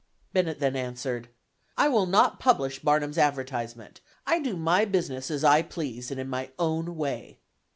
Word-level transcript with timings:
Bennett 0.33 0.59
then 0.59 0.75
answered: 0.75 1.29
"I 1.77 1.87
will 1.87 2.07
not 2.07 2.39
publish 2.39 2.79
Barnum's 2.79 3.19
advertisement; 3.19 4.01
I 4.25 4.39
do 4.39 4.57
my 4.57 4.83
business 4.83 5.29
as 5.29 5.43
I 5.43 5.61
please, 5.61 6.09
and 6.09 6.19
in 6.19 6.27
my 6.27 6.49
own 6.57 6.95
way." 6.97 7.37